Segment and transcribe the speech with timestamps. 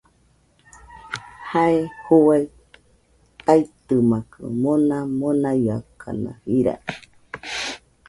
[1.49, 2.35] Jae juaɨ
[3.45, 6.73] taitɨmakɨ, mona monaiakana jira